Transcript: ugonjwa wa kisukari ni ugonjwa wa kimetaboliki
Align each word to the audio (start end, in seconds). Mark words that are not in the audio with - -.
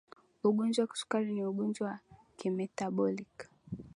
ugonjwa 0.49 0.83
wa 0.83 0.87
kisukari 0.91 1.27
ni 1.33 1.41
ugonjwa 1.49 1.83
wa 1.87 1.99
kimetaboliki 2.37 3.45